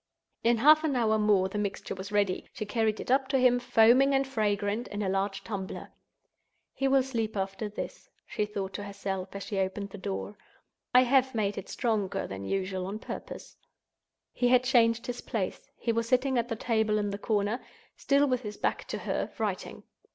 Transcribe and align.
In 0.43 0.57
half 0.57 0.83
an 0.83 0.95
hour 0.95 1.19
more 1.19 1.47
the 1.47 1.59
mixture 1.59 1.93
was 1.93 2.11
ready. 2.11 2.49
She 2.53 2.65
carried 2.65 2.99
it 2.99 3.11
up 3.11 3.27
to 3.27 3.37
him, 3.37 3.59
foaming 3.59 4.15
and 4.15 4.27
fragrant, 4.27 4.87
in 4.87 5.03
a 5.03 5.09
large 5.09 5.43
tumbler. 5.43 5.91
"He 6.73 6.87
will 6.87 7.03
sleep 7.03 7.37
after 7.37 7.69
this," 7.69 8.09
she 8.25 8.45
thought 8.47 8.73
to 8.73 8.83
herself, 8.83 9.29
as 9.35 9.43
she 9.43 9.59
opened 9.59 9.91
the 9.91 9.99
door; 9.99 10.39
"I 10.91 11.01
have 11.03 11.35
made 11.35 11.55
it 11.55 11.69
stronger 11.69 12.25
than 12.25 12.43
usual 12.45 12.87
on 12.87 12.97
purpose." 12.97 13.55
He 14.33 14.47
had 14.47 14.63
changed 14.63 15.05
his 15.05 15.21
place. 15.21 15.69
He 15.77 15.91
was 15.91 16.09
sitting 16.09 16.35
at 16.39 16.47
the 16.49 16.55
table 16.55 16.97
in 16.97 17.11
the 17.11 17.19
corner—still 17.19 18.25
with 18.27 18.41
his 18.41 18.57
back 18.57 18.85
to 18.87 18.97
her, 18.97 19.31
writing. 19.37 19.83